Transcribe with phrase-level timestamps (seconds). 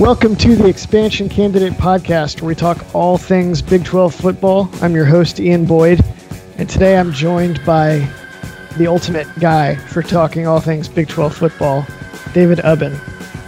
[0.00, 4.70] Welcome to the Expansion Candidate Podcast, where we talk all things Big 12 football.
[4.80, 6.02] I'm your host, Ian Boyd,
[6.56, 8.08] and today I'm joined by
[8.78, 11.86] the ultimate guy for talking all things Big 12 football,
[12.32, 12.94] David Ubben,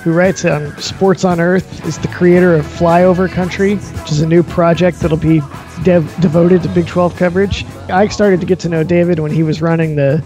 [0.03, 4.27] who writes on Sports on Earth, is the creator of Flyover Country, which is a
[4.27, 5.41] new project that'll be
[5.85, 7.65] dev- devoted to Big 12 coverage.
[7.89, 10.23] I started to get to know David when he was running the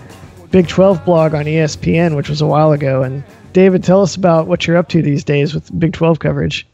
[0.51, 3.23] Big 12 blog on ESPN, which was a while ago, and
[3.57, 6.67] David, tell us about what you're up to these days with Big 12 coverage.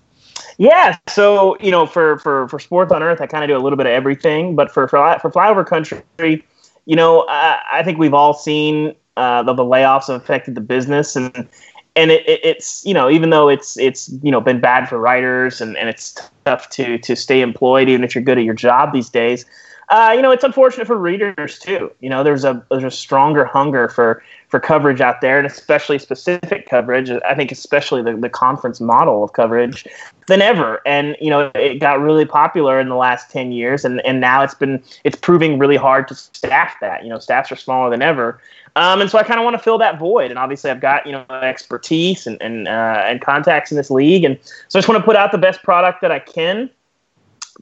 [0.59, 3.62] Yeah, so you know, for for for Sports on Earth, I kind of do a
[3.62, 4.56] little bit of everything.
[4.56, 6.45] But for for, for Flyover Country,
[6.87, 10.60] you know, I, I think we've all seen uh, the, the layoffs have affected the
[10.60, 11.48] business, and
[11.95, 14.98] and it, it, it's you know, even though it's it's you know been bad for
[14.98, 18.54] writers, and, and it's tough to to stay employed, even if you're good at your
[18.54, 19.45] job these days.
[19.88, 21.90] Uh, you know, it's unfortunate for readers too.
[22.00, 25.98] You know, there's a there's a stronger hunger for for coverage out there, and especially
[25.98, 27.10] specific coverage.
[27.10, 29.87] I think especially the, the conference model of coverage
[30.28, 30.80] than ever.
[30.87, 34.42] And you know, it got really popular in the last ten years, and and now
[34.42, 37.02] it's been it's proving really hard to staff that.
[37.02, 38.40] You know, staffs are smaller than ever.
[38.74, 41.04] Um, and so I kind of want to fill that void, and obviously I've got
[41.07, 44.88] you know expertise and and uh, and contacts in this league, and so I just
[44.88, 46.70] want to put out the best product that I can.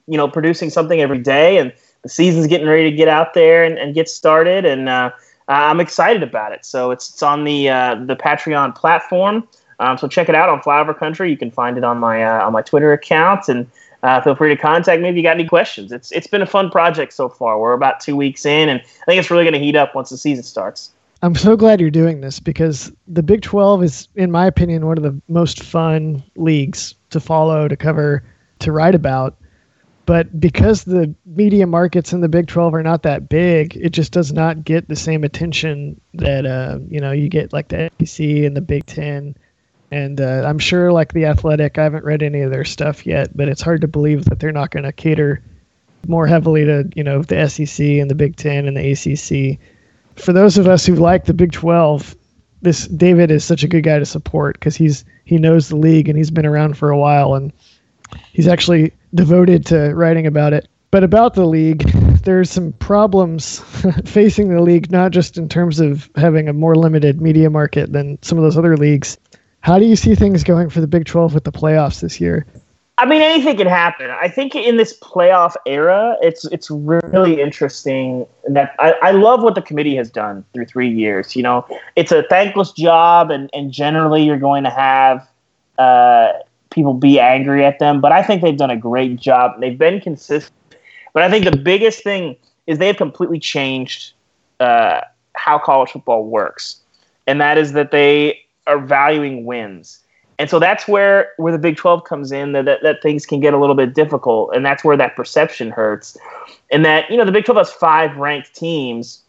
[0.07, 3.65] You know, producing something every day, and the season's getting ready to get out there
[3.65, 5.11] and, and get started, and uh,
[5.49, 6.65] I'm excited about it.
[6.65, 9.47] So it's, it's on the uh, the Patreon platform.
[9.81, 11.31] Um, so check it out on Flyover Country.
[11.31, 13.67] You can find it on my uh, on my Twitter account, and
[14.03, 15.93] uh, feel free to contact me if you got any questions.
[15.93, 17.59] It's it's been a fun project so far.
[17.59, 20.11] We're about two weeks in, and I think it's really going to heat up once
[20.11, 20.93] the season starts.
[21.23, 24.97] I'm so glad you're doing this because the Big 12 is, in my opinion, one
[24.97, 28.25] of the most fun leagues to follow, to cover,
[28.61, 29.37] to write about
[30.11, 34.11] but because the media markets in the Big 12 are not that big, it just
[34.11, 38.27] does not get the same attention that uh, you know you get like the SEC
[38.27, 39.37] and the Big Ten.
[39.93, 43.37] And uh, I'm sure, like the Athletic, I haven't read any of their stuff yet,
[43.37, 45.45] but it's hard to believe that they're not going to cater
[46.09, 49.61] more heavily to you know the SEC and the Big Ten and the ACC.
[50.17, 52.17] For those of us who like the Big 12,
[52.63, 56.09] this David is such a good guy to support because he's he knows the league
[56.09, 57.53] and he's been around for a while and
[58.33, 60.69] he's actually devoted to writing about it.
[60.91, 61.83] But about the league,
[62.25, 63.61] there's some problems
[64.05, 68.19] facing the league, not just in terms of having a more limited media market than
[68.23, 69.19] some of those other leagues.
[69.61, 72.47] How do you see things going for the Big 12 with the playoffs this year?
[73.01, 74.11] I mean, anything can happen.
[74.11, 79.55] I think in this playoff era, it's it's really interesting that I, I love what
[79.55, 81.35] the committee has done through three years.
[81.35, 81.67] You know,
[81.97, 85.27] it's a thankless job, and, and generally you're going to have
[85.79, 86.33] uh,
[86.71, 89.61] people be angry at them, but I think they've done a great job.
[89.61, 90.55] They've been consistent.
[91.13, 92.37] But I think the biggest thing
[92.67, 94.13] is they have completely changed
[94.61, 95.01] uh,
[95.35, 96.81] how college football works,
[97.27, 100.01] and that is that they are valuing wins.
[100.39, 103.41] And so that's where where the Big 12 comes in that, that, that things can
[103.41, 106.17] get a little bit difficult, and that's where that perception hurts.
[106.71, 109.23] And that you know the Big 12 has five ranked teams,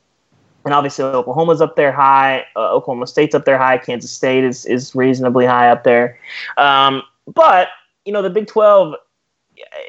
[0.63, 4.65] and obviously Oklahoma's up there high, uh, Oklahoma State's up there high, Kansas State is
[4.65, 6.17] is reasonably high up there.
[6.57, 7.03] Um,
[7.33, 7.69] but
[8.05, 8.95] you know, the Big Twelve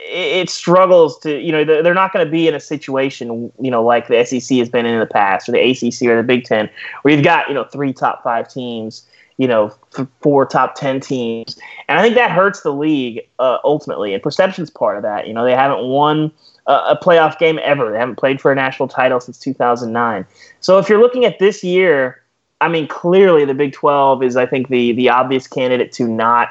[0.04, 3.82] it struggles to you know they're not going to be in a situation you know
[3.82, 6.68] like the SEC has been in the past or the ACC or the Big Ten
[7.02, 9.06] where you've got you know three top five teams
[9.38, 9.74] you know
[10.20, 11.58] four top ten teams.
[11.88, 15.32] And I think that hurts the league uh, ultimately and perception's part of that you
[15.32, 15.44] know.
[15.44, 16.32] They haven't won
[16.66, 17.90] a, a playoff game ever.
[17.90, 20.26] They haven't played for a national title since 2009
[20.60, 22.20] so if you're looking at this year
[22.60, 26.48] I mean clearly the Big 12 is I think the the obvious candidate to not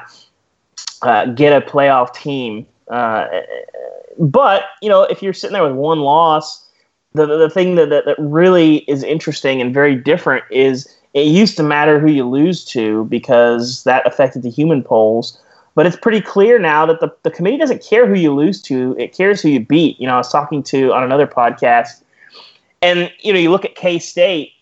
[1.02, 2.66] uh, get a playoff team.
[2.88, 3.26] Uh,
[4.18, 6.66] but you know, if you're sitting there with one loss,
[7.14, 11.56] the the thing that, that that really is interesting and very different is it used
[11.58, 15.38] to matter who you lose to because that affected the human polls.
[15.74, 18.94] But it's pretty clear now that the, the committee doesn't care who you lose to;
[18.98, 19.98] it cares who you beat.
[19.98, 22.02] You know, I was talking to on another podcast,
[22.82, 24.52] and you know, you look at K State,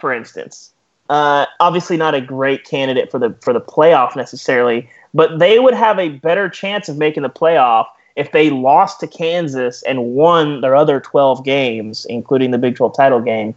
[0.00, 0.72] for instance.
[1.08, 5.74] Uh, obviously, not a great candidate for the for the playoff necessarily, but they would
[5.74, 7.86] have a better chance of making the playoff
[8.16, 12.96] if they lost to Kansas and won their other 12 games, including the Big 12
[12.96, 13.54] title game,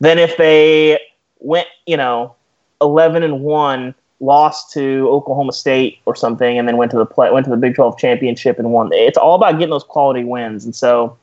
[0.00, 0.98] than if they
[1.40, 2.34] went, you know,
[2.80, 7.30] 11 and 1, lost to Oklahoma State or something, and then went to the play,
[7.30, 8.90] went to the Big 12 championship and won.
[8.92, 11.16] It's all about getting those quality wins, and so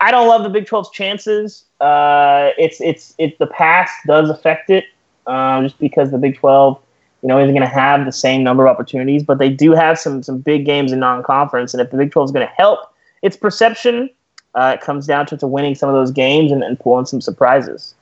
[0.00, 1.64] I don't love the Big 12's chances.
[1.80, 4.84] Uh, it's it's it the past does affect it,
[5.26, 6.80] um, just because the Big 12
[7.22, 9.98] you know, isn't going to have the same number of opportunities, but they do have
[9.98, 11.74] some some big games in non-conference.
[11.74, 12.80] And if the Big 12 is going to help
[13.22, 14.10] its perception,
[14.54, 17.20] uh, it comes down to, to winning some of those games and, and pulling some
[17.20, 17.94] surprises.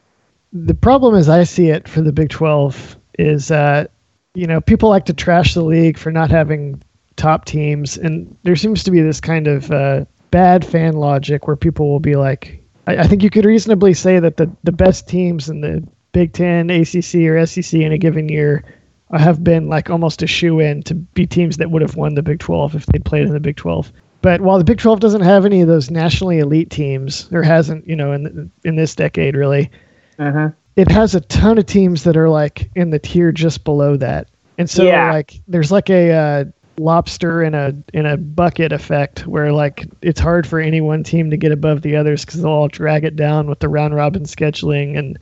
[0.53, 3.87] The problem, as I see it, for the Big 12 is, uh,
[4.35, 6.83] you know, people like to trash the league for not having
[7.17, 11.57] top teams, and there seems to be this kind of uh, bad fan logic where
[11.57, 15.09] people will be like, I, I, think you could reasonably say that the the best
[15.09, 18.65] teams in the Big Ten, ACC, or SEC in a given year
[19.13, 22.23] have been like almost a shoe in to be teams that would have won the
[22.23, 23.93] Big 12 if they'd played in the Big 12.
[24.23, 27.87] But while the Big 12 doesn't have any of those nationally elite teams, or hasn't,
[27.87, 29.71] you know, in in this decade really,
[30.19, 30.51] uh-huh.
[30.75, 34.29] it has a ton of teams that are like in the tier just below that.
[34.59, 35.13] And so yeah.
[35.13, 36.45] like there's like a uh,
[36.79, 41.31] lobster in a in a bucket effect where like it's hard for any one team
[41.31, 44.25] to get above the others because they'll all drag it down with the round robin
[44.25, 45.19] scheduling and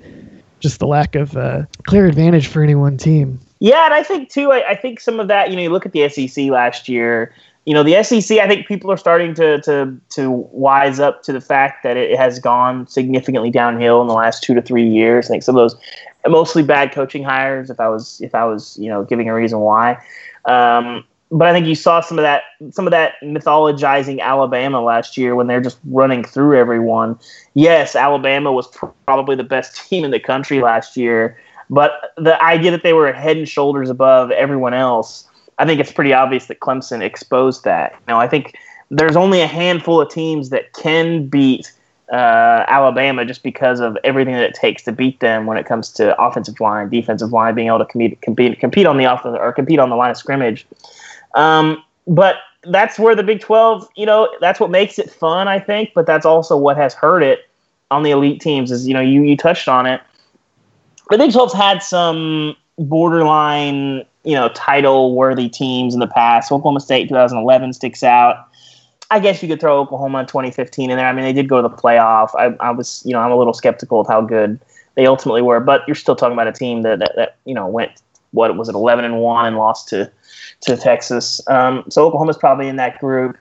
[0.60, 3.38] just the lack of uh, clear advantage for any one team.
[3.58, 4.50] Yeah, and I think too.
[4.50, 5.50] I, I think some of that.
[5.50, 7.34] You know, you look at the SEC last year
[7.66, 8.38] you know the SEC.
[8.38, 12.18] I think people are starting to to to wise up to the fact that it
[12.18, 15.26] has gone significantly downhill in the last two to three years.
[15.26, 15.76] I think some of those
[16.26, 17.70] mostly bad coaching hires.
[17.70, 19.96] If I was if I was you know giving a reason why,
[20.44, 21.04] um,
[21.34, 25.34] but I think you saw some of that some of that mythologizing Alabama last year
[25.34, 27.18] when they're just running through everyone.
[27.52, 28.66] Yes, Alabama was
[29.06, 31.38] probably the best team in the country last year,
[31.68, 35.28] but the idea that they were head and shoulders above everyone else
[35.58, 37.94] I think it's pretty obvious that Clemson exposed that.
[38.08, 38.54] Now, I think
[38.90, 41.72] there's only a handful of teams that can beat
[42.12, 45.90] uh, Alabama just because of everything that it takes to beat them when it comes
[45.92, 49.52] to offensive line, defensive line, being able to compete, compete, compete on the offense or
[49.52, 50.66] compete on the line of scrimmage.
[51.34, 55.58] Um, but that's where the Big 12, you know, that's what makes it fun, I
[55.58, 55.90] think.
[55.94, 57.48] But that's also what has hurt it
[57.90, 58.70] on the elite teams.
[58.70, 60.00] Is you know, you you touched on it.
[61.10, 66.50] The Big 12's had some borderline you know, title worthy teams in the past.
[66.50, 68.48] Oklahoma State 2011 sticks out.
[69.10, 71.06] I guess you could throw Oklahoma 2015 in there.
[71.06, 72.30] I mean, they did go to the playoff.
[72.34, 74.58] I, I was, you know, I'm a little skeptical of how good
[74.94, 77.66] they ultimately were, but you're still talking about a team that, that, that you know,
[77.66, 77.92] went,
[78.30, 80.10] what was it, 11 and 1 and lost to,
[80.62, 81.40] to Texas.
[81.48, 83.36] Um, so Oklahoma's probably in that group.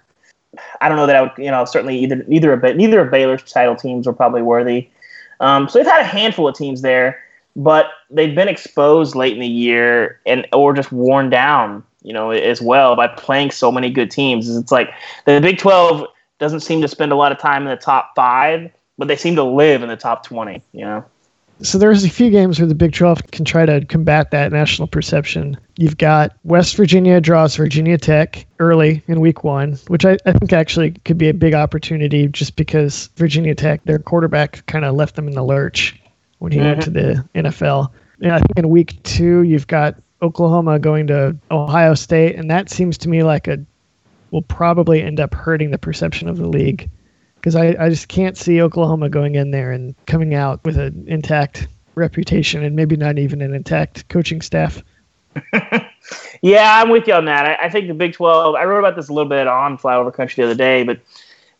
[0.81, 3.43] I don't know that I would, you know, certainly either, neither of, neither of Baylor's
[3.43, 4.89] title teams were probably worthy.
[5.39, 7.23] Um, so they've had a handful of teams there
[7.55, 12.31] but they've been exposed late in the year and or just worn down, you know,
[12.31, 14.49] as well by playing so many good teams.
[14.55, 14.91] It's like
[15.25, 16.07] the Big 12
[16.39, 19.35] doesn't seem to spend a lot of time in the top 5, but they seem
[19.35, 21.05] to live in the top 20, you know.
[21.61, 24.87] So there's a few games where the Big 12 can try to combat that national
[24.87, 25.57] perception.
[25.77, 30.51] You've got West Virginia draws Virginia Tech early in week one, which I, I think
[30.51, 35.15] actually could be a big opportunity just because Virginia Tech, their quarterback kind of left
[35.15, 35.99] them in the lurch
[36.39, 36.67] when he mm-hmm.
[36.67, 37.91] went to the NFL.
[38.21, 42.69] And I think in week two, you've got Oklahoma going to Ohio State, and that
[42.69, 43.63] seems to me like a
[44.31, 46.89] will probably end up hurting the perception of the league
[47.43, 51.03] because I, I just can't see Oklahoma going in there and coming out with an
[51.09, 54.81] intact reputation and maybe not even an intact coaching staff.
[56.41, 57.45] yeah, I'm with you on that.
[57.45, 60.13] I, I, think the Big 12, I wrote about this a little bit on Flyover
[60.13, 61.01] Country the other day, but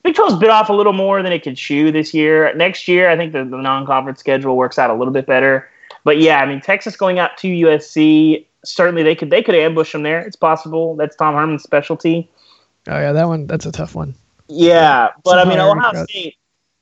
[0.04, 2.54] Big 12's bit off a little more than it could chew this year.
[2.56, 5.70] Next year, I think the, the non-conference schedule works out a little bit better.
[6.06, 9.92] But yeah, I mean Texas going out to USC, certainly they could they could ambush
[9.92, 10.20] them there.
[10.20, 10.96] It's possible.
[10.96, 12.30] That's Tom Herman's specialty.
[12.90, 14.16] Oh yeah, that one that's a tough one.
[14.48, 16.36] Yeah, but I mean Ohio State.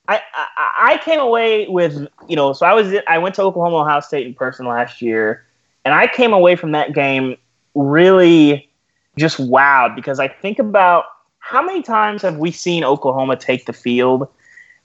[0.08, 3.78] I, I, I came away with you know so I was I went to Oklahoma
[3.78, 5.46] Ohio State in person last year,
[5.86, 7.38] and I came away from that game
[7.76, 8.70] really
[9.18, 11.06] just wowed because I think about
[11.40, 14.28] how many times have we seen Oklahoma take the field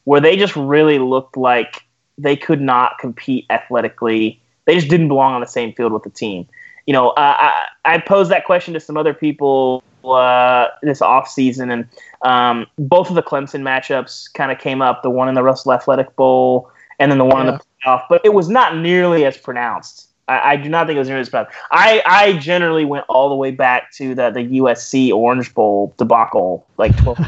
[0.04, 1.84] where they just really looked like
[2.18, 4.40] they could not compete athletically?
[4.64, 6.46] They just didn't belong on the same field with the team.
[6.86, 9.82] You know, uh, I, I posed that question to some other people
[10.12, 11.88] uh, this offseason, and
[12.22, 15.72] um, both of the Clemson matchups kind of came up the one in the Russell
[15.72, 17.52] Athletic Bowl and then the one yeah.
[17.52, 20.08] in the playoff, but it was not nearly as pronounced.
[20.28, 21.54] I, I, do not think it was nearly as pronounced.
[21.70, 26.66] I, I generally went all the way back to the, the USC Orange Bowl debacle.
[26.78, 27.18] Like 12.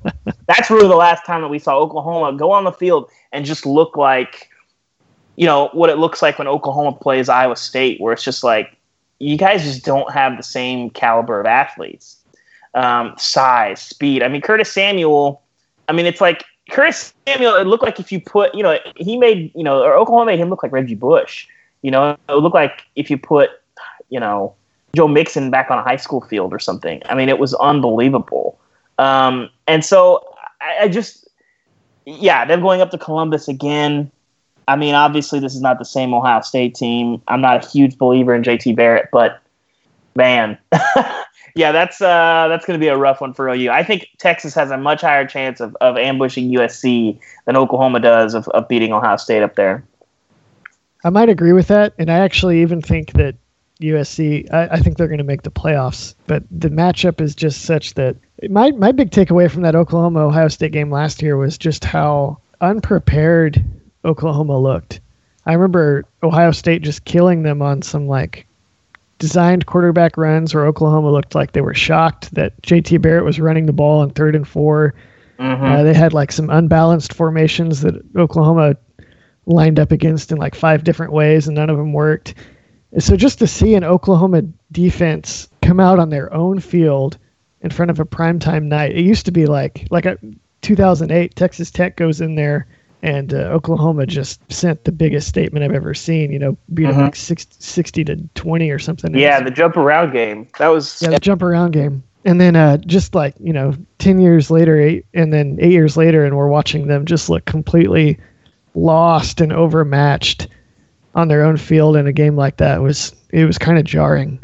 [0.46, 3.66] that's really the last time that we saw Oklahoma go on the field and just
[3.66, 4.48] look like,
[5.36, 8.77] you know, what it looks like when Oklahoma plays Iowa State, where it's just like,
[9.18, 12.16] you guys just don't have the same caliber of athletes.
[12.74, 14.22] Um, size, speed.
[14.22, 15.42] I mean, Curtis Samuel,
[15.88, 19.16] I mean, it's like Curtis Samuel, it looked like if you put, you know, he
[19.16, 21.46] made, you know, or Oklahoma made him look like Reggie Bush
[21.82, 23.50] you know, it would look like if you put,
[24.08, 24.54] you know,
[24.94, 27.02] Joe Mixon back on a high school field or something.
[27.08, 28.58] I mean, it was unbelievable.
[28.98, 31.28] Um, and so I, I just,
[32.04, 34.10] yeah, them going up to Columbus again.
[34.68, 37.22] I mean, obviously, this is not the same Ohio State team.
[37.26, 39.40] I'm not a huge believer in JT Barrett, but
[40.14, 40.58] man,
[41.54, 43.70] yeah, that's uh, that's going to be a rough one for OU.
[43.70, 48.34] I think Texas has a much higher chance of, of ambushing USC than Oklahoma does
[48.34, 49.82] of, of beating Ohio State up there.
[51.02, 53.36] I might agree with that, and I actually even think that
[53.80, 54.52] USC.
[54.52, 57.94] I, I think they're going to make the playoffs, but the matchup is just such
[57.94, 58.16] that
[58.50, 62.36] my my big takeaway from that Oklahoma Ohio State game last year was just how
[62.60, 63.64] unprepared
[64.04, 65.00] Oklahoma looked.
[65.46, 68.46] I remember Ohio State just killing them on some like
[69.18, 73.66] designed quarterback runs where Oklahoma looked like they were shocked that JT Barrett was running
[73.66, 74.94] the ball on third and 4
[75.38, 75.64] mm-hmm.
[75.64, 78.76] uh, they had like some unbalanced formations that Oklahoma
[79.46, 82.34] lined up against in like five different ways and none of them worked.
[82.98, 87.18] So just to see an Oklahoma defense come out on their own field
[87.62, 90.18] in front of a primetime night, it used to be like like a
[90.60, 92.66] 2008 Texas Tech goes in there
[93.02, 96.32] and uh, Oklahoma just sent the biggest statement I've ever seen.
[96.32, 97.00] You know, beat mm-hmm.
[97.00, 99.16] like 60, 60, to 20 or something.
[99.16, 100.48] Yeah, the jump around game.
[100.58, 102.02] That was yeah, the jump around game.
[102.24, 105.96] And then uh, just like you know, 10 years later, eight, and then eight years
[105.96, 108.18] later, and we're watching them just look completely
[108.74, 110.48] lost and overmatched
[111.14, 114.42] on their own field in a game like that was it was kind of jarring.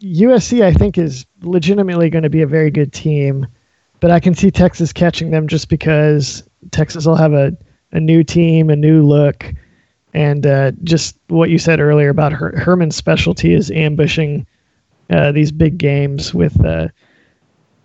[0.00, 3.46] USC, I think, is legitimately going to be a very good team,
[4.00, 7.56] but I can see Texas catching them just because Texas will have a
[7.92, 9.54] a new team, a new look,
[10.14, 14.46] and uh, just what you said earlier about Her- Herman's specialty is ambushing
[15.10, 16.88] uh, these big games with uh,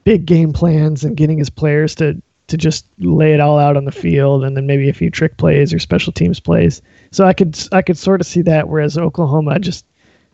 [0.03, 3.85] big game plans and getting his players to to just lay it all out on
[3.85, 6.81] the field, and then maybe a few trick plays or special teams plays.
[7.11, 8.67] So I could I could sort of see that.
[8.67, 9.85] Whereas Oklahoma just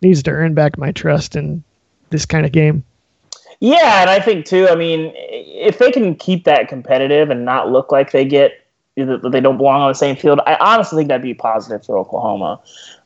[0.01, 1.63] needs to earn back my trust in
[2.09, 2.83] this kind of game.
[3.59, 4.67] Yeah, and I think too.
[4.69, 8.65] I mean, if they can keep that competitive and not look like they get
[8.95, 10.39] that they don't belong on the same field.
[10.45, 12.59] I honestly think that'd be positive for Oklahoma.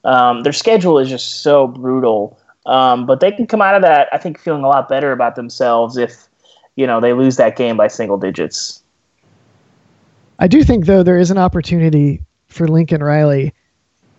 [0.04, 4.10] Um, their schedule is just so brutal, um, but they can come out of that.
[4.12, 6.28] I think feeling a lot better about themselves if
[6.76, 8.82] you know they lose that game by single digits.
[10.40, 13.54] I do think though there is an opportunity for Lincoln Riley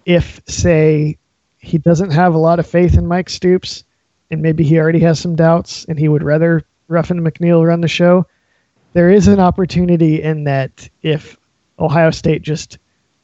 [0.07, 1.19] if say
[1.59, 3.85] he doesn't have a lot of faith in Mike Stoops
[4.31, 7.89] and maybe he already has some doubts and he would rather Ruffin McNeill run the
[7.89, 8.27] show.
[8.93, 11.37] There is an opportunity in that if
[11.79, 12.79] Ohio State just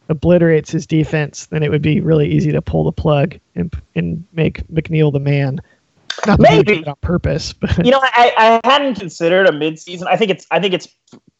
[0.08, 4.24] obliterates his defense, then it would be really easy to pull the plug and and
[4.32, 5.60] make McNeill the man.
[6.26, 10.06] Not Maybe on purpose, but you know, I, I hadn't considered a midseason.
[10.06, 10.88] I think it's I think it's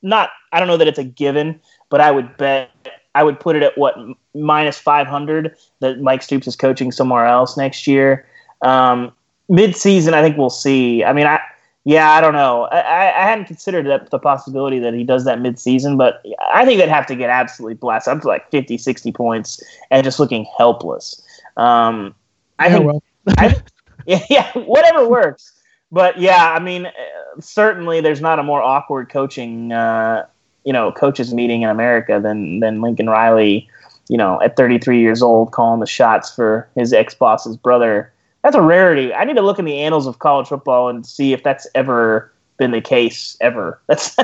[0.02, 0.30] not.
[0.52, 2.70] I don't know that it's a given, but I would bet
[3.14, 3.96] I would put it at what
[4.34, 8.26] minus five hundred that Mike Stoops is coaching somewhere else next year.
[8.62, 9.12] Um,
[9.50, 11.04] midseason, I think we'll see.
[11.04, 11.40] I mean, I
[11.84, 12.64] yeah, I don't know.
[12.64, 16.22] I, I hadn't considered that the possibility that he does that midseason, but
[16.52, 20.04] I think they'd have to get absolutely blasted up to like 50, 60 points and
[20.04, 21.22] just looking helpless.
[21.56, 22.14] Um,
[22.58, 23.02] I yeah, think, well.
[23.38, 23.62] I,
[24.06, 25.52] yeah, yeah, whatever works.
[25.92, 30.26] But yeah, I mean, uh, certainly there's not a more awkward coaching, uh,
[30.64, 33.68] you know, coaches meeting in America than than Lincoln Riley,
[34.08, 38.56] you know, at 33 years old, calling the shots for his ex boss's brother that's
[38.56, 39.12] a rarity.
[39.12, 42.32] I need to look in the annals of college football and see if that's ever
[42.58, 43.80] been the case ever.
[43.88, 44.16] That's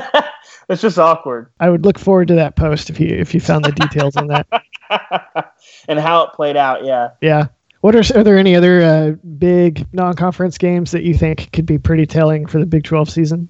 [0.67, 1.49] that's just awkward.
[1.59, 4.27] I would look forward to that post if you if you found the details on
[4.27, 4.47] that
[5.87, 6.85] and how it played out.
[6.85, 7.09] Yeah.
[7.21, 7.47] Yeah.
[7.81, 11.77] What are are there any other uh, big non-conference games that you think could be
[11.77, 13.49] pretty telling for the Big Twelve season?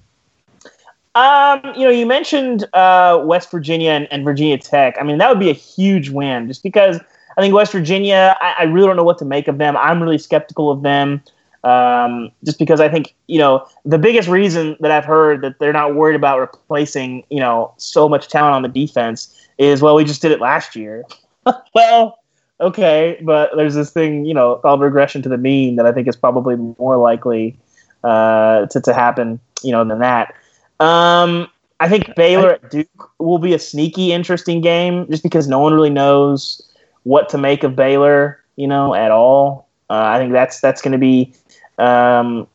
[1.14, 4.96] Um, you know, you mentioned uh, West Virginia and, and Virginia Tech.
[5.00, 7.00] I mean, that would be a huge win just because
[7.38, 9.76] I think West Virginia, I, I, really don't know what to make of them.
[9.76, 11.22] I'm really skeptical of them.
[11.62, 15.72] Um, just because I think, you know, the biggest reason that I've heard that they're
[15.72, 20.04] not worried about replacing, you know, so much talent on the defense is, well, we
[20.04, 21.04] just did it last year.
[21.74, 22.18] well,
[22.60, 26.08] okay, but there's this thing, you know, called regression to the mean that I think
[26.08, 27.56] is probably more likely
[28.02, 30.34] uh, to, to happen, you know, than that.
[30.80, 35.60] Um, I think Baylor at Duke will be a sneaky, interesting game just because no
[35.60, 36.67] one really knows
[37.04, 39.68] what to make of Baylor, you know, at all.
[39.90, 41.32] Uh, I think that's that's going to be
[41.78, 42.46] um,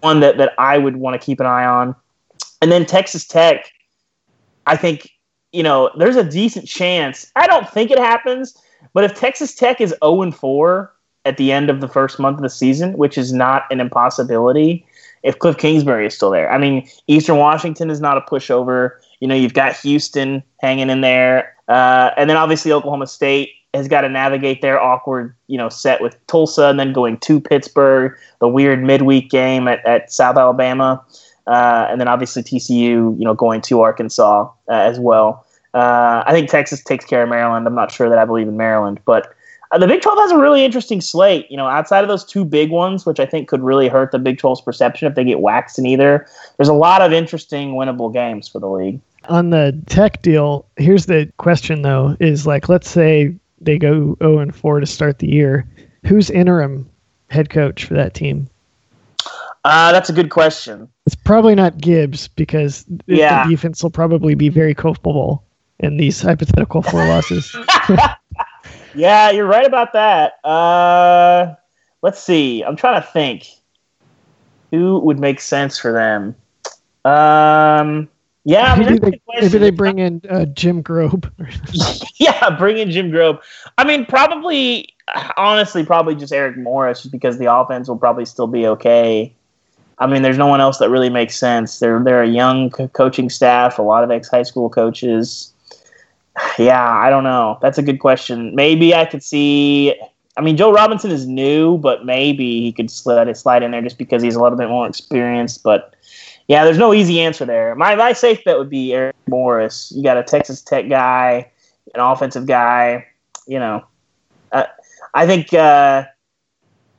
[0.00, 1.94] one that, that I would want to keep an eye on.
[2.62, 3.72] And then Texas Tech,
[4.66, 5.10] I think,
[5.52, 7.30] you know, there's a decent chance.
[7.36, 8.56] I don't think it happens,
[8.92, 10.92] but if Texas Tech is 0 and 4
[11.24, 14.86] at the end of the first month of the season, which is not an impossibility,
[15.22, 16.50] if Cliff Kingsbury is still there.
[16.50, 18.92] I mean, Eastern Washington is not a pushover.
[19.20, 21.54] You know, you've got Houston hanging in there.
[21.66, 26.00] Uh, and then obviously Oklahoma State has got to navigate their awkward, you know, set
[26.00, 31.04] with Tulsa and then going to Pittsburgh, the weird midweek game at, at South Alabama,
[31.46, 35.44] uh, and then obviously TCU, you know, going to Arkansas uh, as well.
[35.74, 37.66] Uh, I think Texas takes care of Maryland.
[37.66, 39.34] I'm not sure that I believe in Maryland, but
[39.70, 41.46] uh, the Big 12 has a really interesting slate.
[41.50, 44.18] You know, outside of those two big ones, which I think could really hurt the
[44.18, 48.10] Big 12's perception if they get waxed in either, there's a lot of interesting winnable
[48.10, 48.98] games for the league.
[49.28, 54.38] On the tech deal, here's the question though: is like, let's say they go 0
[54.38, 55.66] and 4 to start the year.
[56.06, 56.88] Who's interim
[57.30, 58.48] head coach for that team?
[59.64, 60.88] Uh, that's a good question.
[61.06, 63.42] It's probably not Gibbs because Yeah.
[63.42, 65.44] the defense will probably be very culpable
[65.80, 67.54] in these hypothetical four losses.
[68.94, 70.44] Yeah, you're right about that.
[70.44, 71.54] Uh,
[72.02, 72.62] let's see.
[72.62, 73.46] I'm trying to think
[74.70, 76.34] who would make sense for them.
[77.04, 78.08] Um,
[78.48, 81.30] yeah, I mean, maybe, they, maybe they bring in uh, Jim Grobe.
[82.18, 83.40] yeah, bring in Jim Grobe.
[83.76, 84.94] I mean, probably,
[85.36, 89.34] honestly, probably just Eric Morris, just because the offense will probably still be okay.
[89.98, 91.78] I mean, there's no one else that really makes sense.
[91.78, 95.52] They're they're a young co- coaching staff, a lot of ex high school coaches.
[96.56, 97.58] Yeah, I don't know.
[97.60, 98.54] That's a good question.
[98.54, 99.94] Maybe I could see.
[100.36, 103.98] I mean, Joe Robinson is new, but maybe he could slide slide in there just
[103.98, 105.64] because he's a little bit more experienced.
[105.64, 105.96] But
[106.48, 107.74] yeah, there's no easy answer there.
[107.74, 109.92] My my safe bet would be Eric Morris.
[109.94, 111.50] You got a Texas Tech guy,
[111.94, 113.06] an offensive guy.
[113.46, 113.84] You know,
[114.52, 114.64] uh,
[115.12, 116.06] I think uh,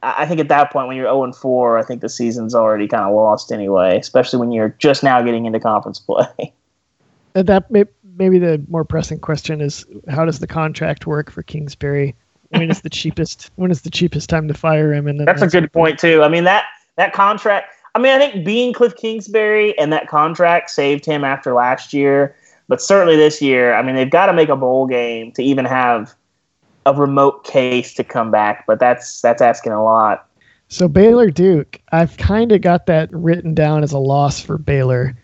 [0.04, 2.88] I think at that point when you're 0 and 4, I think the season's already
[2.88, 3.98] kind of lost anyway.
[3.98, 6.54] Especially when you're just now getting into conference play.
[7.36, 7.86] And that may,
[8.18, 12.16] maybe the more pressing question is how does the contract work for Kingsbury?
[12.50, 13.50] When is the cheapest?
[13.56, 15.08] When is the cheapest time to fire him?
[15.08, 16.22] And then That's a good point too.
[16.22, 16.66] I mean that
[16.98, 17.74] that contract.
[17.96, 22.36] I mean, I think being Cliff Kingsbury and that contract saved him after last year,
[22.68, 23.74] but certainly this year.
[23.74, 26.14] I mean, they've got to make a bowl game to even have
[26.86, 28.66] a remote case to come back.
[28.68, 30.28] But that's that's asking a lot.
[30.68, 35.16] So Baylor Duke, I've kind of got that written down as a loss for Baylor.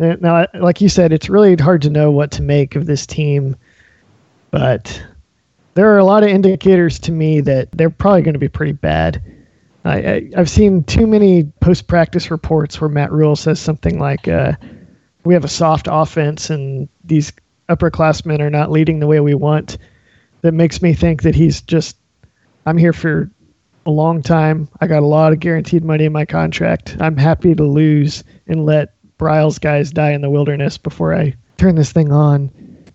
[0.00, 3.04] Uh, Now, like you said, it's really hard to know what to make of this
[3.04, 3.56] team,
[4.52, 5.02] but
[5.74, 8.72] there are a lot of indicators to me that they're probably going to be pretty
[8.72, 9.20] bad.
[9.84, 14.52] I, I've seen too many post-practice reports where Matt Rhule says something like, uh,
[15.24, 17.32] "We have a soft offense, and these
[17.68, 19.78] upperclassmen are not leading the way we want."
[20.42, 21.96] That makes me think that he's just,
[22.66, 23.30] "I'm here for
[23.86, 24.68] a long time.
[24.80, 26.96] I got a lot of guaranteed money in my contract.
[27.00, 31.74] I'm happy to lose and let Briles guys die in the wilderness before I turn
[31.74, 32.50] this thing on.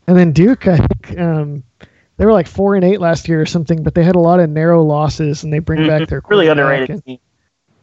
[0.07, 1.63] And then Duke, I think um,
[2.17, 4.39] they were like four and eight last year or something, but they had a lot
[4.39, 6.29] of narrow losses and they bring back their Mm-hmm.
[6.31, 6.89] really underrated.
[6.89, 7.19] and- team.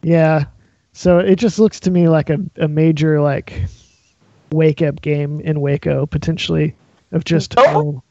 [0.02, 0.44] yeah.
[0.92, 3.64] So it just looks to me like a, a major like
[4.52, 6.74] wake up game in Waco potentially
[7.12, 8.02] of just Oh.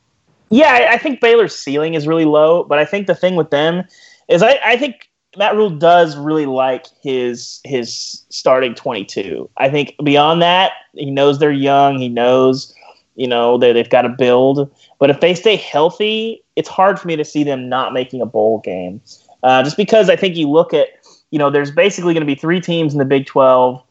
[0.49, 3.49] Yeah, I, I think Baylor's ceiling is really low, but I think the thing with
[3.49, 3.83] them
[4.27, 9.49] is I, I think Matt Rhule does really like his his starting twenty two.
[9.57, 11.97] I think beyond that, he knows they're young.
[11.97, 12.71] He knows,
[13.15, 14.69] you know, they they've got to build.
[14.99, 18.25] But if they stay healthy, it's hard for me to see them not making a
[18.25, 19.01] bowl game.
[19.43, 20.87] Uh, just because I think you look at,
[21.31, 23.83] you know, there's basically going to be three teams in the Big Twelve,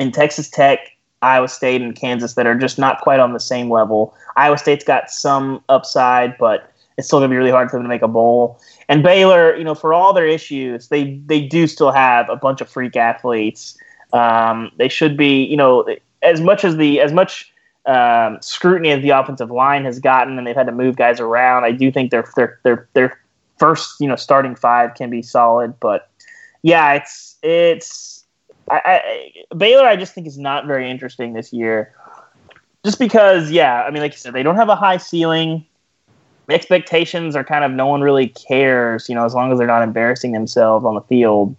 [0.00, 0.78] in Texas Tech,
[1.22, 4.14] Iowa State, and Kansas that are just not quite on the same level.
[4.36, 7.84] Iowa State's got some upside, but it's still going to be really hard for them
[7.84, 8.60] to make a bowl.
[8.88, 12.60] And Baylor, you know, for all their issues, they they do still have a bunch
[12.60, 13.76] of freak athletes.
[14.12, 15.86] Um, they should be, you know,
[16.22, 17.52] as much as the as much
[17.88, 21.64] um, scrutiny as the offensive line has gotten, and they've had to move guys around.
[21.64, 23.20] I do think their their their their
[23.58, 26.10] first, you know, starting five can be solid, but
[26.62, 28.24] yeah, it's it's
[28.70, 29.86] I, I, Baylor.
[29.86, 31.94] I just think is not very interesting this year,
[32.84, 33.50] just because.
[33.50, 35.64] Yeah, I mean, like you said, they don't have a high ceiling.
[36.50, 39.82] Expectations are kind of no one really cares, you know, as long as they're not
[39.82, 41.56] embarrassing themselves on the field.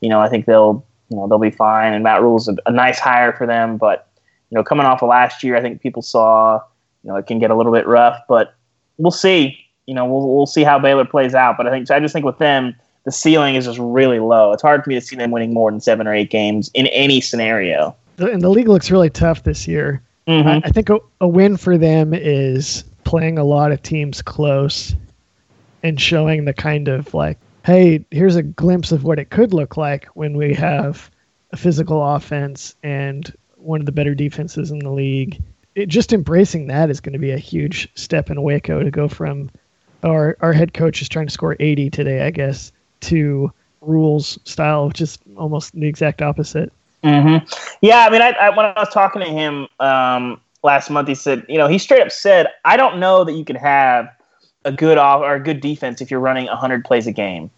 [0.00, 1.92] You know, I think they'll you know they'll be fine.
[1.92, 4.07] And Matt Rhule's a, a nice hire for them, but
[4.50, 6.60] you know, coming off of last year, I think people saw
[7.04, 8.54] you know it can get a little bit rough, but
[8.96, 9.58] we'll see.
[9.86, 11.56] You know, we'll we'll see how Baylor plays out.
[11.56, 14.52] But I think I just think with them, the ceiling is just really low.
[14.52, 16.86] It's hard for me to see them winning more than seven or eight games in
[16.88, 17.94] any scenario.
[18.18, 20.02] and the league looks really tough this year.
[20.26, 20.62] Mhm.
[20.62, 24.94] I, I think a, a win for them is playing a lot of teams close
[25.82, 29.76] and showing the kind of like, hey, here's a glimpse of what it could look
[29.78, 31.10] like when we have
[31.52, 33.34] a physical offense and
[33.68, 35.40] one of the better defenses in the league.
[35.74, 39.06] It, just embracing that is going to be a huge step in Waco to go
[39.08, 39.50] from
[40.02, 44.88] our our head coach is trying to score 80 today, I guess, to Rhule's style,
[44.88, 46.72] which is almost the exact opposite.
[47.04, 47.36] hmm
[47.82, 51.14] Yeah, I mean, I, I when I was talking to him um, last month, he
[51.14, 54.08] said, you know, he straight up said, I don't know that you can have
[54.64, 57.50] a good off or a good defense if you're running 100 plays a game.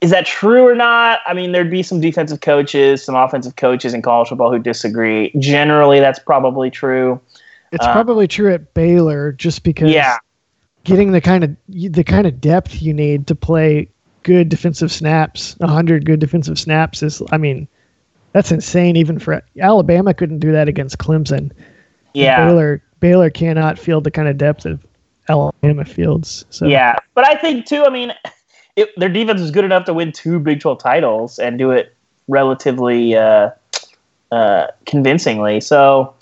[0.00, 1.20] Is that true or not?
[1.26, 5.30] I mean, there'd be some defensive coaches, some offensive coaches in college football who disagree.
[5.38, 7.20] Generally, that's probably true.
[7.72, 10.16] It's Uh, probably true at Baylor just because Yeah.
[10.84, 13.88] getting the kind of the kind of depth you need to play
[14.22, 17.68] good defensive snaps, 100 good defensive snaps is I mean,
[18.32, 21.52] that's insane even for Alabama couldn't do that against Clemson.
[22.14, 22.46] Yeah.
[22.46, 24.80] Baylor Baylor cannot field the kind of depth of
[25.28, 26.44] Alabama fields.
[26.50, 27.84] So Yeah, but I think too.
[27.84, 28.12] I mean,
[28.80, 31.94] it, their defense was good enough to win two Big 12 titles and do it
[32.28, 33.50] relatively uh,
[34.32, 35.60] uh, convincingly.
[35.60, 36.14] So,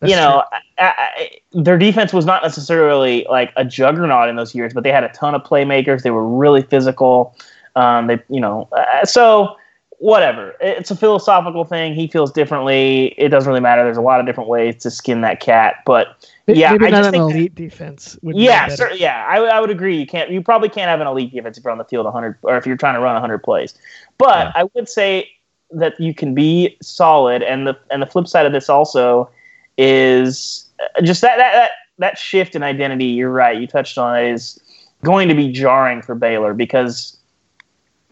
[0.00, 4.54] That's you know, I, I, their defense was not necessarily like a juggernaut in those
[4.54, 6.02] years, but they had a ton of playmakers.
[6.02, 7.34] They were really physical.
[7.76, 9.56] Um, they, you know, uh, so
[10.04, 10.54] whatever.
[10.60, 11.94] It's a philosophical thing.
[11.94, 13.14] He feels differently.
[13.16, 13.84] It doesn't really matter.
[13.84, 17.06] There's a lot of different ways to skin that cat, but yeah, maybe I not
[17.06, 18.18] an elite that, defense.
[18.22, 19.98] yeah, sir, yeah, I, I would agree.
[19.98, 20.30] You can't.
[20.30, 22.66] You probably can't have an elite defense if you're on the field 100 or if
[22.66, 23.72] you're trying to run 100 plays.
[24.18, 24.52] But yeah.
[24.54, 25.30] I would say
[25.70, 29.30] that you can be solid, and the and the flip side of this also
[29.78, 33.06] is uh, just that that that, that shift in identity.
[33.06, 33.58] You're right.
[33.58, 34.60] You touched on it, is
[35.02, 37.16] going to be jarring for Baylor because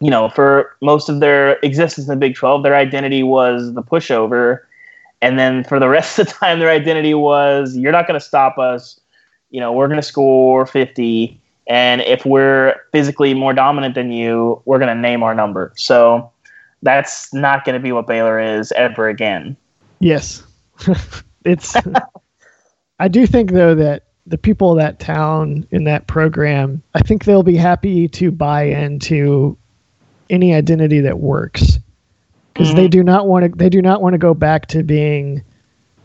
[0.02, 3.84] you know, for most of their existence in the Big 12, their identity was the
[3.84, 4.58] pushover.
[5.20, 8.26] And then for the rest of the time, their identity was you're not going to
[8.26, 8.98] stop us.
[9.50, 11.40] You know, we're going to score 50.
[11.68, 15.72] And if we're physically more dominant than you, we're going to name our number.
[15.76, 16.32] So
[16.82, 19.56] that's not going to be what Baylor is ever again.
[20.00, 20.42] Yes.
[21.44, 21.76] it's,
[22.98, 27.24] I do think, though, that the people of that town in that program, I think
[27.24, 29.56] they'll be happy to buy into
[30.32, 31.78] any identity that works
[32.52, 32.76] because mm-hmm.
[32.76, 35.44] they do not want to they do not want to go back to being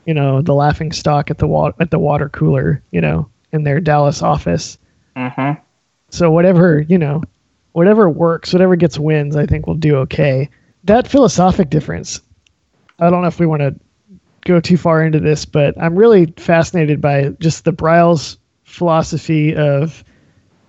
[0.06, 3.64] you know the laughing stock at the water at the water cooler you know in
[3.64, 4.78] their Dallas office
[5.16, 5.60] mm-hmm.
[6.10, 7.24] so whatever you know
[7.72, 10.50] whatever works whatever gets wins I think will do okay
[10.84, 12.22] that philosophic difference
[13.00, 13.76] I don't know if we want to
[14.42, 20.04] go too far into this but I'm really fascinated by just the Briles philosophy of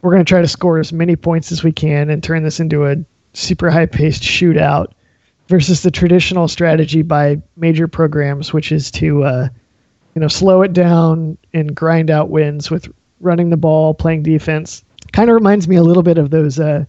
[0.02, 2.60] we're going to try to score as many points as we can and turn this
[2.60, 2.96] into a
[3.32, 4.92] super high paced shootout
[5.48, 9.48] versus the traditional strategy by major programs, which is to uh,
[10.14, 14.84] you know slow it down and grind out wins with running the ball, playing defense.
[15.12, 16.84] Kind of reminds me a little bit of those uh,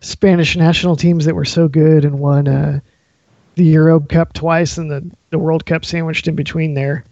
[0.00, 2.80] Spanish national teams that were so good and won uh,
[3.54, 7.04] the Euro Cup twice and the, the World Cup sandwiched in between there,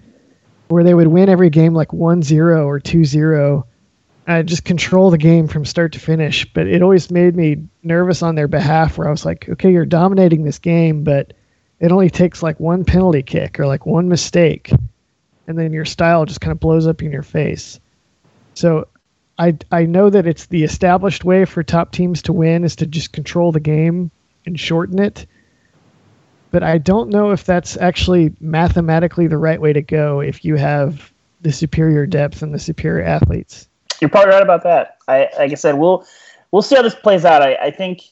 [0.68, 3.66] where they would win every game like 1 0 or 2 0
[4.26, 6.50] uh, just control the game from start to finish.
[6.52, 9.84] But it always made me nervous on their behalf, where I was like, okay, you're
[9.84, 11.32] dominating this game, but
[11.80, 14.72] it only takes like one penalty kick or like one mistake,
[15.46, 17.80] and then your style just kind of blows up in your face.
[18.54, 18.86] So
[19.38, 22.86] I I know that it's the established way for top teams to win is to
[22.86, 24.10] just control the game
[24.46, 25.26] and shorten it.
[26.52, 30.56] But I don't know if that's actually mathematically the right way to go if you
[30.56, 33.68] have the superior depth and the superior athletes.
[34.02, 34.98] You're probably right about that.
[35.06, 36.04] I like I said, we'll
[36.50, 37.40] we'll see how this plays out.
[37.40, 38.02] I, I think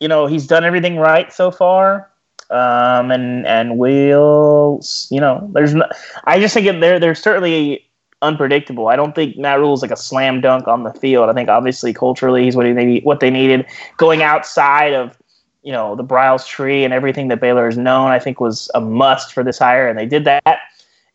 [0.00, 2.10] you know he's done everything right so far,
[2.48, 4.80] um, and and we'll
[5.10, 5.84] you know there's no,
[6.24, 7.86] I just think they're they're certainly
[8.22, 8.88] unpredictable.
[8.88, 11.28] I don't think Matt Rhule is like a slam dunk on the field.
[11.28, 13.66] I think obviously culturally he's what they need, what they needed.
[13.98, 15.18] Going outside of
[15.62, 18.80] you know the Briles tree and everything that Baylor has known, I think was a
[18.80, 20.60] must for this hire, and they did that.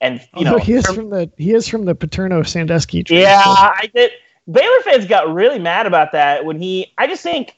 [0.05, 3.21] And you oh, know, he is from the he is from the Paterno Sandusky tree.
[3.21, 3.49] Yeah, so.
[3.49, 4.11] I did.
[4.49, 6.93] Baylor fans got really mad about that when he.
[6.99, 7.55] I just think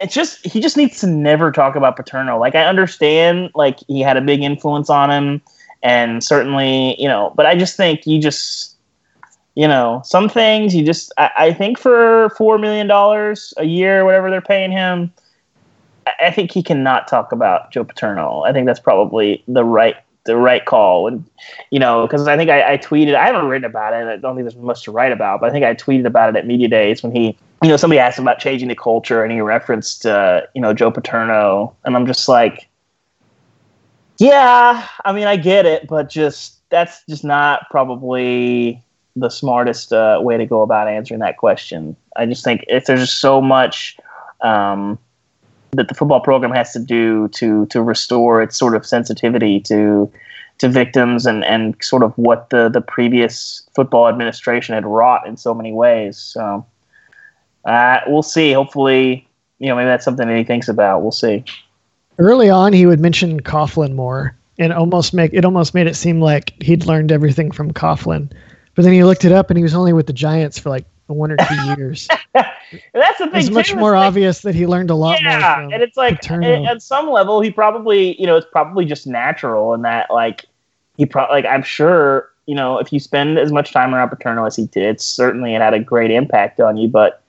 [0.00, 2.36] it's just he just needs to never talk about Paterno.
[2.36, 5.40] Like I understand, like he had a big influence on him,
[5.84, 8.76] and certainly you know, but I just think you just
[9.54, 14.04] you know some things you just I, I think for four million dollars a year,
[14.04, 15.12] whatever they're paying him.
[16.20, 18.42] I think he cannot talk about Joe Paterno.
[18.42, 21.06] I think that's probably the right the right call.
[21.06, 21.24] And
[21.70, 24.06] you know, because I think I, I, tweeted, I haven't written about it.
[24.06, 26.36] I don't think there's much to write about, but I think I tweeted about it
[26.36, 29.32] at media days when he, you know, somebody asked him about changing the culture, and
[29.32, 32.68] he referenced, uh, you know, Joe Paterno, and I'm just like,
[34.18, 38.82] yeah, I mean, I get it, but just that's just not probably
[39.16, 41.96] the smartest uh, way to go about answering that question.
[42.16, 43.96] I just think if there's so much.
[44.40, 44.98] Um,
[45.76, 50.10] that the football program has to do to to restore its sort of sensitivity to
[50.58, 55.36] to victims and and sort of what the the previous football administration had wrought in
[55.36, 56.16] so many ways.
[56.16, 56.64] So
[57.64, 58.52] uh, we'll see.
[58.52, 59.26] Hopefully,
[59.58, 61.02] you know, maybe that's something that he thinks about.
[61.02, 61.44] We'll see.
[62.18, 66.20] Early on, he would mention Coughlin more, and almost make it almost made it seem
[66.20, 68.30] like he'd learned everything from Coughlin.
[68.74, 70.84] But then he looked it up, and he was only with the Giants for like
[71.06, 72.08] one or two years.
[72.92, 73.40] That's the thing.
[73.40, 76.42] It's much more like, obvious that he learned a lot yeah, and it's like at,
[76.42, 80.46] at, some level, he probably, you know, it's probably just natural, and that like
[80.96, 84.44] he probably, like I'm sure, you know, if you spend as much time around Paterno
[84.44, 86.88] as he did, certainly it had a great impact on you.
[86.88, 87.22] But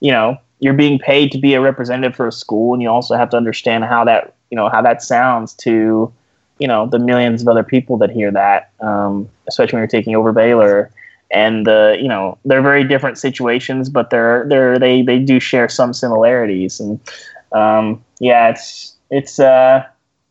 [0.00, 3.16] you know, you're being paid to be a representative for a school, and you also
[3.16, 6.12] have to understand how that, you know, how that sounds to,
[6.58, 10.14] you know, the millions of other people that hear that, um, especially when you're taking
[10.16, 10.90] over Baylor
[11.34, 15.68] and the you know they're very different situations, but they're they're they they do share
[15.68, 17.00] some similarities, and
[17.52, 19.84] um, yeah, it's it's uh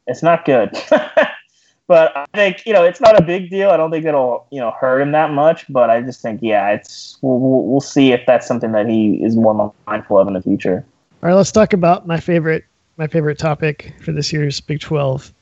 [0.07, 0.71] it's not good.
[1.87, 3.69] but I think you know it's not a big deal.
[3.69, 5.65] I don't think it'll you know hurt him that much.
[5.69, 9.21] But I just think yeah, it's we'll, we'll, we'll see if that's something that he
[9.23, 10.85] is more mindful of in the future.
[11.21, 12.63] All right, let's talk about my favorite
[12.97, 15.33] my favorite topic for this year's Big Twelve.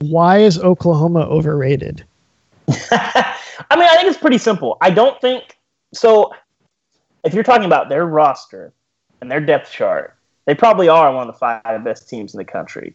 [0.00, 2.04] Why is Oklahoma overrated?
[3.70, 4.78] I mean, I think it's pretty simple.
[4.80, 5.58] I don't think
[5.92, 6.32] so.
[7.24, 8.72] If you're talking about their roster
[9.20, 12.44] and their depth chart, they probably are one of the five best teams in the
[12.44, 12.94] country.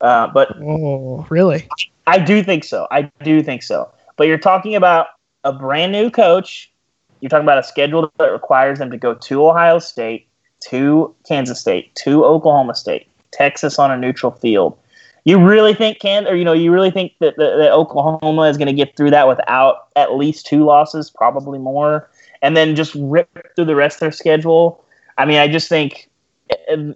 [0.00, 1.68] Uh, but oh, really?
[2.06, 2.88] I do think so.
[2.90, 3.92] I do think so.
[4.16, 5.08] But you're talking about
[5.44, 6.72] a brand new coach.
[7.20, 10.26] You're talking about a schedule that requires them to go to Ohio State,
[10.68, 14.78] to Kansas State, to Oklahoma State, Texas on a neutral field.
[15.24, 18.56] You really think can or you know you really think that, that, that Oklahoma is
[18.56, 22.08] going to get through that without at least two losses, probably more,
[22.42, 24.84] and then just rip through the rest of their schedule?
[25.18, 26.10] I mean, I just think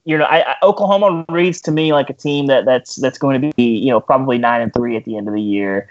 [0.05, 3.41] you know, I, I, Oklahoma reads to me like a team that that's that's going
[3.41, 5.89] to be you know probably nine and three at the end of the year.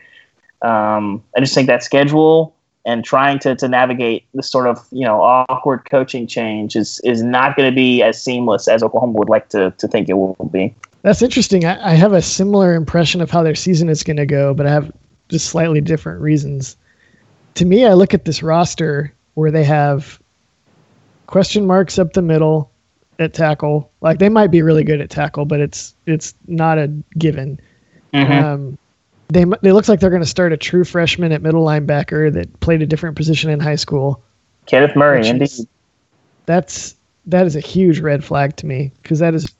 [0.62, 5.06] Um, I just think that schedule and trying to, to navigate this sort of you
[5.06, 9.30] know awkward coaching change is is not going to be as seamless as Oklahoma would
[9.30, 10.76] like to to think it will be.
[11.04, 11.66] That's interesting.
[11.66, 14.66] I, I have a similar impression of how their season is going to go, but
[14.66, 14.92] I have
[15.30, 16.76] just slightly different reasons.
[17.56, 20.20] To me, I look at this roster where they have
[21.28, 22.72] question marks up the middle
[23.20, 23.92] at tackle.
[24.02, 26.88] Like they might be really good at tackle, but it's it's not a
[27.18, 27.60] given.
[28.14, 28.46] Mm-hmm.
[28.46, 28.78] Um,
[29.28, 32.60] they they looks like they're going to start a true freshman at middle linebacker that
[32.62, 34.24] played a different position in high school.
[34.68, 35.44] Kenneth Murray, indeed.
[35.44, 35.68] Is,
[36.46, 39.54] that's that is a huge red flag to me because that is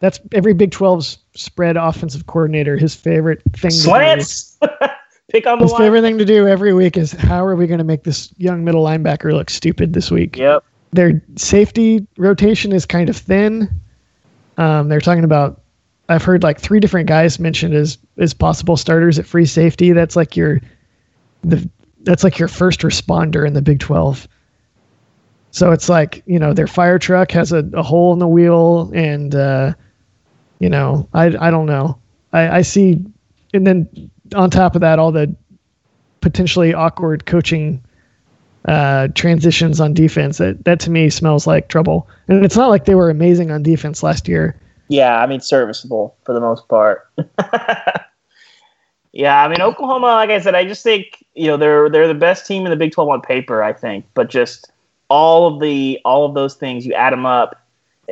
[0.00, 2.76] that's every Big 12's spread offensive coordinator.
[2.76, 3.70] His favorite thing.
[3.70, 4.58] Slants.
[5.30, 5.82] Pick on the His line.
[5.82, 8.64] favorite thing to do every week is how are we going to make this young
[8.64, 10.36] middle linebacker look stupid this week?
[10.36, 13.68] Yep their safety rotation is kind of thin.
[14.56, 15.62] Um, they're talking about.
[16.08, 19.92] I've heard like three different guys mentioned as as possible starters at free safety.
[19.92, 20.60] That's like your
[21.42, 21.68] the
[22.00, 24.26] that's like your first responder in the Big Twelve.
[25.52, 28.90] So it's like you know their fire truck has a, a hole in the wheel,
[28.92, 29.74] and uh,
[30.60, 31.98] you know I I don't know.
[32.32, 33.04] I, I see,
[33.52, 35.34] and then on top of that, all the
[36.20, 37.82] potentially awkward coaching
[38.66, 40.38] uh, transitions on defense.
[40.38, 42.08] That that to me smells like trouble.
[42.28, 44.58] And it's not like they were amazing on defense last year.
[44.88, 47.08] Yeah, I mean serviceable for the most part.
[49.12, 50.06] yeah, I mean Oklahoma.
[50.06, 52.76] Like I said, I just think you know they're they're the best team in the
[52.76, 53.62] Big Twelve on paper.
[53.62, 54.70] I think, but just
[55.08, 57.59] all of the all of those things you add them up,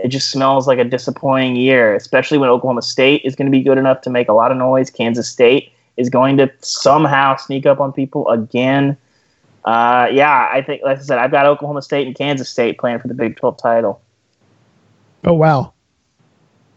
[0.05, 1.95] it just smells like a disappointing year.
[1.95, 4.57] Especially when Oklahoma State is going to be good enough to make a lot of
[4.57, 4.91] noise.
[4.91, 8.97] Kansas State is going to somehow sneak up on people again.
[9.65, 13.01] Uh, yeah, I think, like I said, I've got Oklahoma State and Kansas State playing
[13.01, 14.01] for the Big 12 title.
[15.25, 15.73] Oh wow,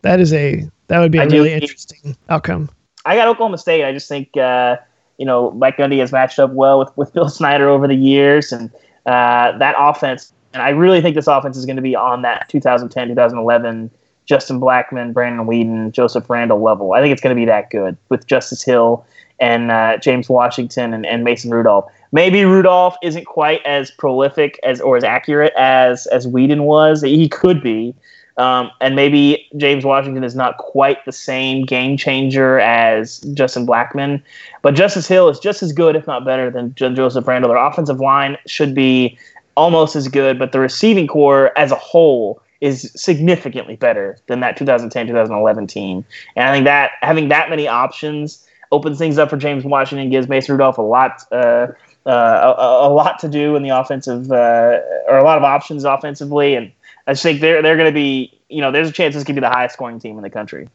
[0.02, 2.70] that is a that would be a I really do, interesting outcome.
[3.06, 3.86] I got Oklahoma State.
[3.86, 4.78] I just think uh,
[5.18, 8.52] you know Mike Gundy has matched up well with with Bill Snyder over the years,
[8.52, 8.70] and
[9.06, 10.34] uh, that offense.
[10.54, 13.92] And I really think this offense is going to be on that 2010, 2011
[14.26, 16.94] Justin Blackmon, Brandon Weeden, Joseph Randle level.
[16.94, 19.06] I think it's going to be that good with Justice Hill
[19.40, 21.92] and uh, James Washington and, and Mason Rudolph.
[22.12, 27.02] Maybe Rudolph isn't quite as prolific as or as accurate as as Weeden was.
[27.02, 27.96] He could be.
[28.38, 34.24] Um, and maybe James Washington is not quite the same game changer as Justin Blackmon,
[34.62, 37.50] but Justice Hill is just as good, if not better, than Joseph Randle.
[37.50, 39.18] Their offensive line should be
[39.56, 44.58] almost as good, but the receiving core as a whole is significantly better than that
[44.58, 46.06] 2010-2011 team.
[46.36, 50.28] And I think that having that many options opens things up for James Washington, gives
[50.28, 51.24] Mason Rudolph a lot.
[51.32, 51.68] Uh,
[52.06, 55.84] uh, a, a, lot to do in the offensive, uh, or a lot of options
[55.84, 56.72] offensively, and
[57.06, 59.36] I just think they're they're going to be, you know, there's a chance this could
[59.36, 60.68] be the highest scoring team in the country.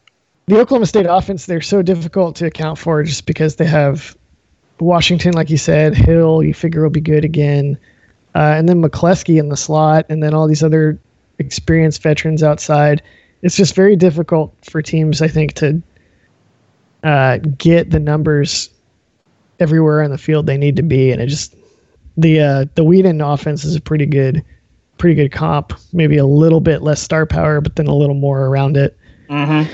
[0.47, 4.17] The Oklahoma State offense, they're so difficult to account for just because they have
[4.79, 7.77] Washington, like you said, Hill, you figure will be good again,
[8.37, 10.99] uh, and then McCleskey in the slot, and then all these other
[11.39, 13.03] experienced veterans outside.
[13.41, 15.83] It's just very difficult for teams, I think, to
[17.03, 18.69] uh, get the numbers
[19.59, 21.55] everywhere on the field they need to be, and it just
[22.19, 24.45] the uh, the Weeden offense is a pretty good
[24.99, 25.73] pretty good comp.
[25.95, 28.99] Maybe a little bit less star power, but then a little more around it.
[29.31, 29.73] Mm-hmm.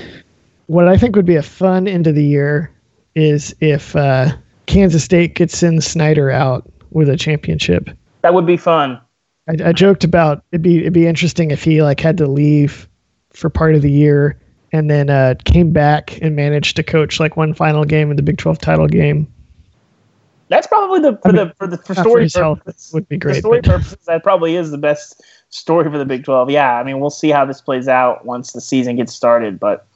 [0.67, 2.71] What I think would be a fun end of the year
[3.13, 4.31] is if uh,
[4.67, 7.89] Kansas State could send Snyder out with a championship.
[8.23, 8.99] That would be fun.
[9.47, 12.89] I, I joked about it'd be it'd be interesting if he like had to leave
[13.29, 14.39] for part of the year
[14.71, 18.23] and then uh, came back and managed to coach like one final game in the
[18.23, 19.27] Big 12 title game
[20.47, 23.35] That's probably the for the for the for story purposes would be great.
[23.35, 26.49] For story purposes, that probably is the best story for the Big Twelve.
[26.49, 29.87] Yeah, I mean, we'll see how this plays out once the season gets started, but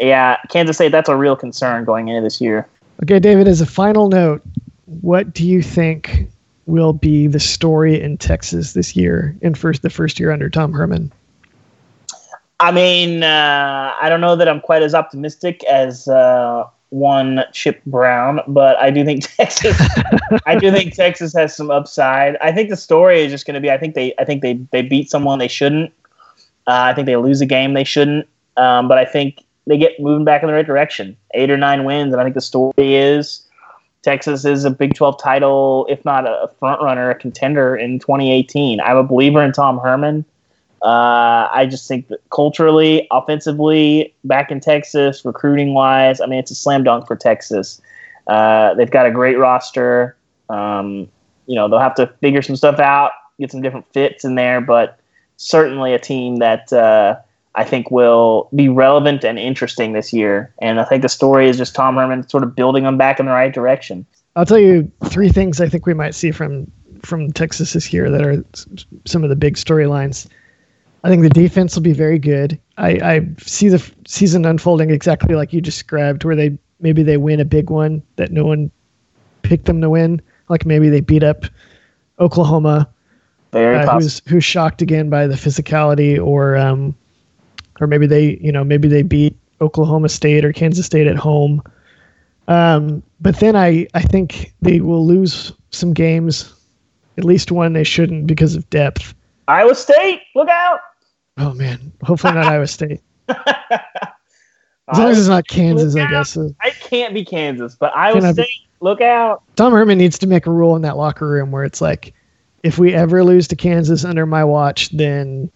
[0.00, 2.66] yeah, Kansas State that's a real concern going into this year.
[3.02, 3.46] Okay, David.
[3.46, 4.42] As a final note,
[4.86, 6.28] what do you think
[6.68, 10.72] will be the story in Texas this year in first the first year under Tom
[10.72, 11.10] Herman?
[12.60, 17.82] I mean, uh, I don't know that I'm quite as optimistic as uh, one Chip
[17.86, 19.80] Brown, but I do think Texas.
[20.44, 22.36] I do think Texas has some upside.
[22.36, 23.70] I think the story is just going to be.
[23.70, 24.14] I think they.
[24.18, 24.54] I think they.
[24.70, 25.92] They beat someone they shouldn't.
[26.66, 28.28] Uh, I think they lose a game they shouldn't.
[28.58, 31.16] Um, but I think they get moving back in the right direction.
[31.32, 33.47] Eight or nine wins, and I think the story is
[34.08, 38.80] Texas is a Big 12 title, if not a front runner, a contender in 2018.
[38.80, 40.24] I'm a believer in Tom Herman.
[40.80, 46.50] Uh, I just think that culturally, offensively, back in Texas, recruiting wise, I mean, it's
[46.50, 47.82] a slam dunk for Texas.
[48.26, 50.16] Uh, they've got a great roster.
[50.48, 51.06] Um,
[51.46, 54.62] you know, they'll have to figure some stuff out, get some different fits in there,
[54.62, 54.98] but
[55.36, 57.16] certainly a team that uh,
[57.54, 60.52] I think will be relevant and interesting this year.
[60.60, 63.26] And I think the story is just Tom Herman sort of building them back in
[63.26, 64.06] the right direction.
[64.36, 66.70] I'll tell you three things I think we might see from
[67.02, 68.44] from Texas this year that are
[69.06, 70.28] some of the big storylines.
[71.04, 72.58] I think the defense will be very good.
[72.76, 77.40] I, I see the season unfolding exactly like you described, where they maybe they win
[77.40, 78.70] a big one that no one
[79.42, 80.20] picked them to win.
[80.48, 81.44] Like maybe they beat up
[82.20, 82.88] Oklahoma,
[83.52, 86.96] uh, who's who's shocked again by the physicality, or um,
[87.80, 91.62] or maybe they you know maybe they beat Oklahoma State or Kansas State at home.
[92.48, 96.54] Um, but then I I think they will lose some games,
[97.16, 99.14] at least one they shouldn't because of depth.
[99.46, 100.80] Iowa State, look out!
[101.38, 103.00] Oh man, hopefully not Iowa State.
[104.90, 106.38] As long as it's not Kansas, I guess.
[106.60, 108.66] I can't be Kansas, but Iowa State, be?
[108.80, 109.42] look out.
[109.56, 112.14] Tom Herman needs to make a rule in that locker room where it's like,
[112.62, 115.50] if we ever lose to Kansas under my watch, then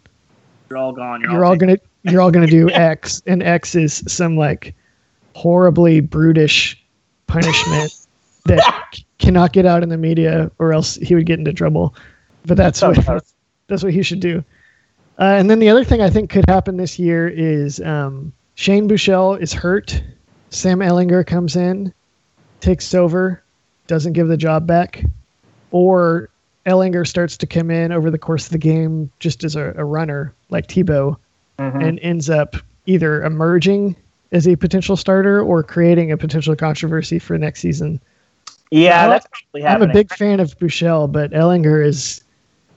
[0.68, 1.22] you're all gone.
[1.22, 4.74] You're, you're all, all gonna you're all gonna do X, and X is some like
[5.34, 6.82] horribly brutish
[7.26, 7.94] punishment
[8.44, 11.94] that cannot get out in the media, or else he would get into trouble.
[12.44, 12.96] But that's what
[13.68, 14.44] that's what he should do.
[15.18, 18.88] Uh, and then the other thing I think could happen this year is um, Shane
[18.88, 20.02] Buechele is hurt.
[20.50, 21.92] Sam Ehlinger comes in,
[22.60, 23.42] takes over,
[23.86, 25.04] doesn't give the job back,
[25.70, 26.28] or
[26.66, 29.84] Ehlinger starts to come in over the course of the game just as a, a
[29.84, 31.16] runner like Tebow,
[31.62, 31.80] mm-hmm.
[31.80, 33.96] and ends up either emerging
[34.32, 38.00] as a potential starter or creating a potential controversy for next season.
[38.70, 39.90] Yeah, that's probably happening.
[39.90, 42.24] I'm a big fan of Buechele, but Ehlinger is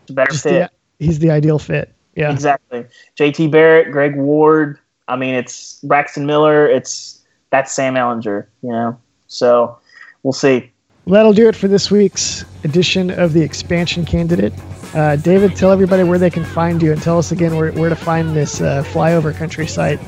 [0.10, 0.72] better fit.
[1.00, 1.94] The, he's the ideal fit.
[2.16, 2.86] Yeah, exactly.
[3.18, 4.78] JT Barrett, Greg Ward.
[5.08, 6.68] I mean, it's Braxton Miller.
[6.68, 8.48] It's that's Sam Ehlinger.
[8.62, 9.78] You know, so
[10.24, 10.72] we'll see.
[11.08, 14.54] That'll do it for this week's edition of the expansion candidate.
[14.96, 17.90] Uh, David, tell everybody where they can find you and tell us again where, where
[17.90, 20.00] to find this uh, flyover country site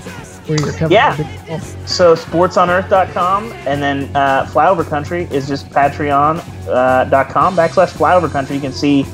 [0.48, 0.94] where you're covering.
[0.94, 1.60] Yeah.
[1.86, 8.56] So sportsonearth.com and then uh, flyover country is just patreon.com uh, backslash flyover country.
[8.56, 9.06] You can see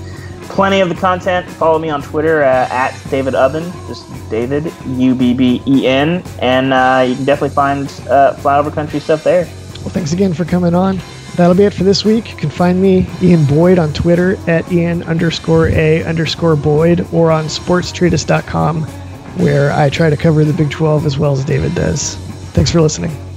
[0.44, 1.50] plenty of the content.
[1.50, 6.24] Follow me on Twitter uh, at David Ubben, just David U B B E N,
[6.40, 9.46] and uh, you can definitely find uh, flyover country stuff there.
[9.78, 11.00] Well, thanks again for coming on.
[11.36, 12.30] That'll be it for this week.
[12.30, 17.32] You can find me, Ian Boyd, on Twitter at Ian underscore A underscore Boyd or
[17.32, 18.84] on sportstreatise.com,
[19.38, 22.16] where I try to cover the Big 12 as well as David does.
[22.54, 23.33] Thanks for listening.